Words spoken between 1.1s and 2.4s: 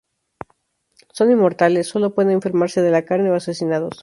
Son inmortales; solo pueden